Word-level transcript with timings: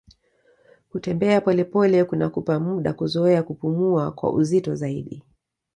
kutembea 0.91 1.37
polepole 1.41 2.03
kunakupa 2.03 2.59
muda 2.59 2.93
kuzoea 2.93 3.43
kupumua 3.43 4.11
kwa 4.11 4.33
uzito 4.33 4.75
zaidi 4.75 5.23